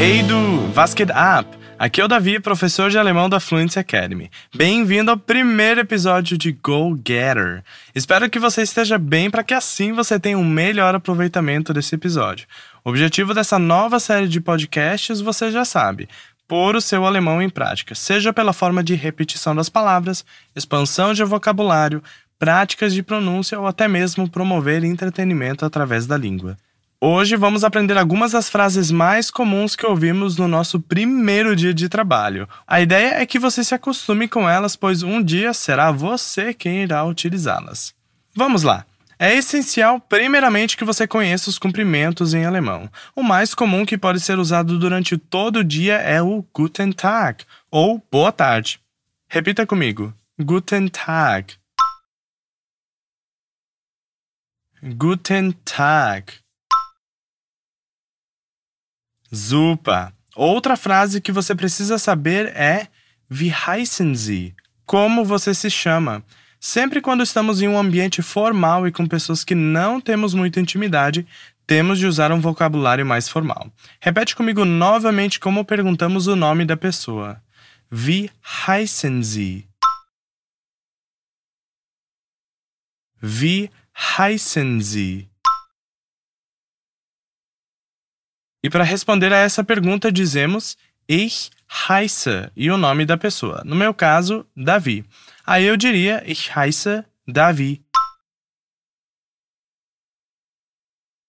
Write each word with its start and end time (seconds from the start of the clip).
Hey 0.00 0.22
du, 0.22 0.72
was 0.76 0.94
geht 0.94 1.10
ab? 1.10 1.48
Aqui 1.76 2.00
é 2.00 2.04
o 2.04 2.08
Davi, 2.08 2.38
professor 2.38 2.88
de 2.88 2.96
alemão 2.96 3.28
da 3.28 3.40
Fluency 3.40 3.80
Academy. 3.80 4.30
Bem-vindo 4.54 5.10
ao 5.10 5.16
primeiro 5.16 5.80
episódio 5.80 6.38
de 6.38 6.52
Go 6.52 6.96
Getter. 6.96 7.64
Espero 7.92 8.30
que 8.30 8.38
você 8.38 8.62
esteja 8.62 8.96
bem 8.96 9.28
para 9.28 9.42
que 9.42 9.52
assim 9.52 9.92
você 9.92 10.16
tenha 10.16 10.38
um 10.38 10.44
melhor 10.44 10.94
aproveitamento 10.94 11.74
desse 11.74 11.96
episódio. 11.96 12.46
O 12.84 12.90
objetivo 12.90 13.34
dessa 13.34 13.58
nova 13.58 13.98
série 13.98 14.28
de 14.28 14.40
podcasts 14.40 15.20
você 15.20 15.50
já 15.50 15.64
sabe: 15.64 16.08
pôr 16.46 16.76
o 16.76 16.80
seu 16.80 17.04
alemão 17.04 17.42
em 17.42 17.50
prática, 17.50 17.92
seja 17.92 18.32
pela 18.32 18.52
forma 18.52 18.84
de 18.84 18.94
repetição 18.94 19.52
das 19.52 19.68
palavras, 19.68 20.24
expansão 20.54 21.12
de 21.12 21.24
vocabulário, 21.24 22.00
práticas 22.38 22.94
de 22.94 23.02
pronúncia 23.02 23.58
ou 23.58 23.66
até 23.66 23.88
mesmo 23.88 24.30
promover 24.30 24.84
entretenimento 24.84 25.64
através 25.64 26.06
da 26.06 26.16
língua. 26.16 26.56
Hoje 27.00 27.36
vamos 27.36 27.62
aprender 27.62 27.96
algumas 27.96 28.32
das 28.32 28.50
frases 28.50 28.90
mais 28.90 29.30
comuns 29.30 29.76
que 29.76 29.86
ouvimos 29.86 30.36
no 30.36 30.48
nosso 30.48 30.80
primeiro 30.80 31.54
dia 31.54 31.72
de 31.72 31.88
trabalho. 31.88 32.48
A 32.66 32.80
ideia 32.80 33.22
é 33.22 33.24
que 33.24 33.38
você 33.38 33.62
se 33.62 33.72
acostume 33.72 34.26
com 34.26 34.48
elas, 34.48 34.74
pois 34.74 35.04
um 35.04 35.22
dia 35.22 35.54
será 35.54 35.92
você 35.92 36.52
quem 36.52 36.82
irá 36.82 37.04
utilizá-las. 37.04 37.94
Vamos 38.34 38.64
lá! 38.64 38.84
É 39.16 39.32
essencial, 39.32 40.00
primeiramente, 40.00 40.76
que 40.76 40.84
você 40.84 41.06
conheça 41.06 41.48
os 41.48 41.56
cumprimentos 41.56 42.34
em 42.34 42.44
alemão. 42.44 42.90
O 43.14 43.22
mais 43.22 43.54
comum 43.54 43.86
que 43.86 43.96
pode 43.96 44.18
ser 44.18 44.36
usado 44.40 44.76
durante 44.76 45.16
todo 45.16 45.60
o 45.60 45.64
dia 45.64 45.98
é 45.98 46.20
o 46.20 46.44
Guten 46.52 46.90
Tag, 46.90 47.44
ou 47.70 48.04
boa 48.10 48.32
tarde. 48.32 48.80
Repita 49.28 49.64
comigo: 49.64 50.12
Guten 50.36 50.88
Tag. 50.88 51.54
Guten 54.82 55.52
Tag. 55.64 56.47
Super! 59.32 60.12
Outra 60.34 60.76
frase 60.76 61.20
que 61.20 61.32
você 61.32 61.54
precisa 61.54 61.98
saber 61.98 62.46
é 62.56 62.88
Wie 63.30 63.52
heißen 63.52 64.14
Sie? 64.14 64.54
Como 64.86 65.24
você 65.24 65.52
se 65.54 65.70
chama? 65.70 66.22
Sempre 66.60 67.00
quando 67.00 67.22
estamos 67.22 67.60
em 67.60 67.68
um 67.68 67.78
ambiente 67.78 68.22
formal 68.22 68.86
e 68.86 68.92
com 68.92 69.06
pessoas 69.06 69.44
que 69.44 69.54
não 69.54 70.00
temos 70.00 70.34
muita 70.34 70.60
intimidade, 70.60 71.26
temos 71.66 71.98
de 71.98 72.06
usar 72.06 72.32
um 72.32 72.40
vocabulário 72.40 73.04
mais 73.04 73.28
formal. 73.28 73.70
Repete 74.00 74.34
comigo 74.34 74.64
novamente 74.64 75.38
como 75.38 75.64
perguntamos 75.64 76.26
o 76.26 76.34
nome 76.34 76.64
da 76.64 76.76
pessoa. 76.76 77.42
Wie 77.92 78.30
heißen 78.66 79.22
Sie? 79.22 79.68
Wie 83.20 83.70
heißen 83.94 84.80
Sie? 84.80 85.28
E 88.62 88.68
para 88.68 88.84
responder 88.84 89.32
a 89.32 89.38
essa 89.38 89.62
pergunta, 89.62 90.10
dizemos 90.10 90.76
Ich 91.08 91.50
heiße 91.68 92.50
e 92.56 92.70
o 92.70 92.76
nome 92.76 93.06
da 93.06 93.16
pessoa. 93.16 93.62
No 93.64 93.76
meu 93.76 93.94
caso, 93.94 94.46
Davi. 94.56 95.04
Aí 95.46 95.64
eu 95.64 95.76
diria 95.76 96.22
Ich 96.26 96.50
heiße 96.50 97.04
Davi. 97.26 97.82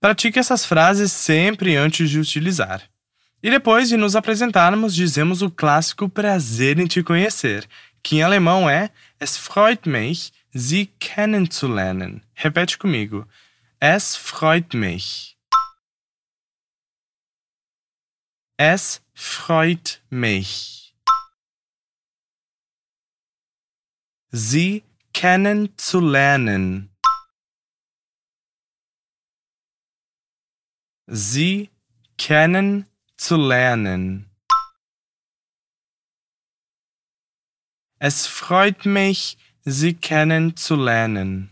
Pratique 0.00 0.38
essas 0.38 0.64
frases 0.64 1.10
sempre 1.10 1.74
antes 1.74 2.08
de 2.08 2.20
utilizar. 2.20 2.82
E 3.42 3.50
depois 3.50 3.88
de 3.88 3.96
nos 3.96 4.14
apresentarmos, 4.14 4.94
dizemos 4.94 5.42
o 5.42 5.50
clássico 5.50 6.08
prazer 6.08 6.78
em 6.78 6.86
te 6.86 7.02
conhecer, 7.02 7.68
que 8.02 8.16
em 8.16 8.22
alemão 8.22 8.68
é 8.68 8.90
Es 9.20 9.36
freut 9.36 9.88
mich, 9.88 10.32
Sie 10.54 10.86
kennenzulernen. 10.98 12.22
Repete 12.34 12.78
comigo. 12.78 13.26
Es 13.80 14.16
freut 14.16 14.76
mich. 14.76 15.35
Es 18.58 19.02
freut 19.12 20.02
mich. 20.08 20.96
Sie 24.30 24.82
kennenzulernen. 25.12 26.96
Sie 31.06 31.70
kennenzulernen. 32.16 34.30
Es 37.98 38.26
freut 38.26 38.86
mich, 38.86 39.36
Sie 39.64 39.92
kennenzulernen. 39.94 41.50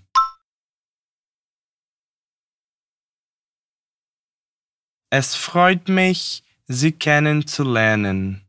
Es 5.11 5.35
freut 5.35 5.89
mich, 5.89 6.44
Sie 6.69 6.93
kennenzulernen. 6.93 8.41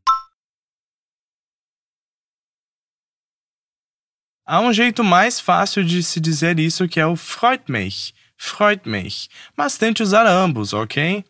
Há 4.46 4.60
um 4.60 4.72
jeito 4.72 5.04
mais 5.04 5.38
fácil 5.38 5.84
de 5.84 6.02
se 6.02 6.18
dizer 6.18 6.58
isso 6.58 6.88
que 6.88 6.98
é 6.98 7.06
o 7.06 7.14
freut 7.14 7.70
mich, 7.70 8.14
freut 8.38 8.88
mich, 8.88 9.28
mas 9.54 9.76
tente 9.76 10.02
usar 10.02 10.26
ambos, 10.26 10.72
ok? 10.72 11.22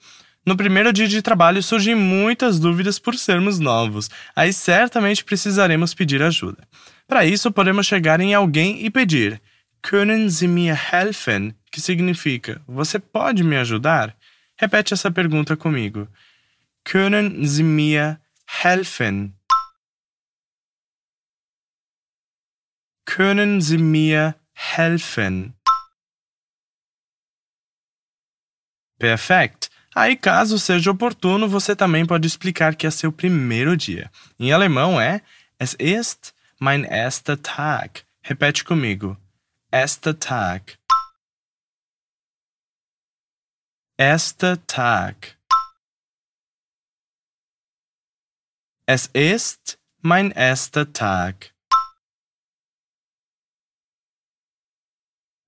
No 0.45 0.57
primeiro 0.57 0.93
dia 0.93 1.09
de 1.09 1.21
trabalho 1.23 1.61
surgem 1.61 1.97
muitas 1.97 2.61
dúvidas 2.61 3.01
por 3.01 3.17
sermos 3.17 3.59
novos, 3.59 4.09
aí 4.37 4.53
certamente 4.53 5.25
precisaremos 5.25 5.93
pedir 5.93 6.23
ajuda. 6.23 6.69
Para 7.09 7.25
isso, 7.25 7.51
podemos 7.51 7.85
chegar 7.85 8.21
em 8.21 8.33
alguém 8.33 8.85
e 8.85 8.91
pedir 8.91 9.43
Können 9.83 10.29
Sie 10.31 10.47
mir 10.47 10.79
helfen? 10.93 11.53
que 11.73 11.81
significa 11.81 12.63
Você 12.69 13.01
pode 13.01 13.43
me 13.43 13.57
ajudar? 13.57 14.17
Repete 14.57 14.95
essa 14.95 15.11
pergunta 15.11 15.57
comigo. 15.57 16.07
Können 16.87 17.45
Sie 17.45 17.65
mir 17.65 18.21
helfen? 18.47 19.37
Können 23.05 23.61
Sie 23.61 23.77
mir 23.77 24.37
helfen? 24.53 25.55
Perfeito! 29.01 29.69
Aí, 29.97 30.17
caso 30.17 30.61
seja 30.61 30.93
oportuno, 30.93 31.49
você 31.49 31.75
também 31.75 32.07
pode 32.07 32.29
explicar 32.29 32.77
que 32.77 32.87
é 32.87 32.91
seu 32.93 33.11
primeiro 33.11 33.77
dia. 33.77 34.09
Em 34.39 34.53
alemão 34.53 35.01
é 35.01 35.23
Es 35.59 35.75
ist 35.81 36.33
mein 36.61 36.85
erster 36.85 37.37
Tag. 37.37 38.05
Repete 38.23 38.63
comigo. 38.63 39.17
Erster 39.73 40.15
Tag. 40.15 40.79
Erster 43.99 44.57
Tag. 44.69 45.37
Es 48.89 49.11
ist 49.13 49.81
mein 50.01 50.31
erster 50.31 50.93
Tag. 50.93 51.53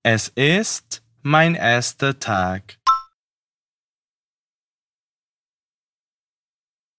Es 0.03 0.33
ist 0.35 1.05
mein 1.23 1.55
erster 1.55 2.19
Tag. 2.19 2.81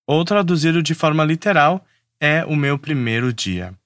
Ou 0.07 0.23
traduzido 0.23 0.81
de 0.81 0.95
forma 0.95 1.25
literal, 1.25 1.85
é 2.21 2.45
o 2.45 2.55
meu 2.55 2.79
primeiro 2.79 3.33
dia. 3.33 3.77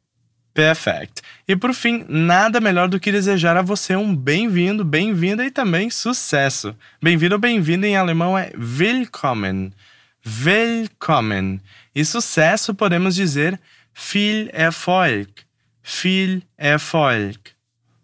Perfect. 0.53 1.23
E 1.47 1.55
por 1.55 1.73
fim, 1.73 2.05
nada 2.07 2.61
melhor 2.61 2.87
do 2.87 2.99
que 2.99 3.11
desejar 3.11 3.57
a 3.57 3.63
você 3.63 3.95
um 3.95 4.15
bem-vindo, 4.15 4.85
bem-vinda 4.85 5.43
e 5.43 5.49
também 5.49 5.89
sucesso. 5.89 6.77
Bem-vindo 7.01 7.33
ou 7.33 7.41
bem-vinda 7.41 7.87
em 7.87 7.97
alemão 7.97 8.37
é 8.37 8.51
Willkommen. 8.55 9.73
Willkommen. 10.25 11.59
E 11.93 12.05
sucesso 12.05 12.73
podemos 12.73 13.13
dizer 13.13 13.59
viel 13.93 14.49
Erfolg. 14.53 15.27
Viel 15.83 16.41
Erfolg. 16.57 17.37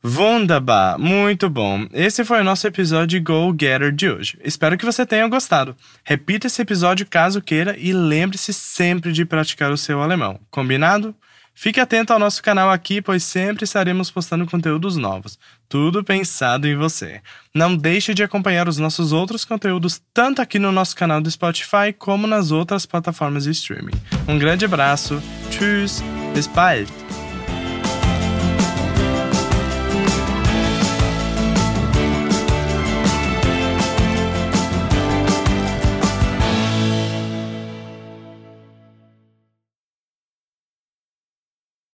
Wunderbar, 0.03 0.99
muito 0.99 1.49
bom. 1.49 1.87
Esse 1.93 2.25
foi 2.25 2.41
o 2.41 2.43
nosso 2.43 2.67
episódio 2.67 3.21
Go 3.21 3.55
Getter 3.57 3.91
de 3.91 4.09
hoje. 4.09 4.37
Espero 4.43 4.77
que 4.77 4.85
você 4.85 5.05
tenha 5.05 5.27
gostado. 5.27 5.75
Repita 6.03 6.47
esse 6.47 6.61
episódio 6.61 7.05
caso 7.05 7.41
queira 7.41 7.75
e 7.77 7.93
lembre-se 7.93 8.53
sempre 8.53 9.11
de 9.13 9.25
praticar 9.25 9.71
o 9.71 9.77
seu 9.77 10.01
alemão. 10.01 10.39
Combinado? 10.51 11.15
Fique 11.61 11.77
atento 11.77 12.13
ao 12.13 12.19
nosso 12.19 12.41
canal 12.41 12.71
aqui, 12.71 13.01
pois 13.01 13.21
sempre 13.21 13.65
estaremos 13.65 14.09
postando 14.09 14.45
conteúdos 14.45 14.95
novos. 14.95 15.37
Tudo 15.67 16.05
pensado 16.05 16.65
em 16.65 16.77
você. 16.77 17.21
Não 17.53 17.75
deixe 17.75 18.13
de 18.13 18.23
acompanhar 18.23 18.69
os 18.69 18.77
nossos 18.77 19.11
outros 19.11 19.43
conteúdos, 19.43 20.01
tanto 20.13 20.41
aqui 20.41 20.57
no 20.57 20.71
nosso 20.71 20.95
canal 20.95 21.19
do 21.19 21.29
Spotify 21.29 21.91
como 21.91 22.25
nas 22.25 22.51
outras 22.51 22.85
plataformas 22.85 23.43
de 23.43 23.51
streaming. 23.51 23.99
Um 24.25 24.39
grande 24.39 24.63
abraço. 24.63 25.21
Tschüss. 25.49 26.01
Bis 26.33 26.47
bald. 26.47 26.89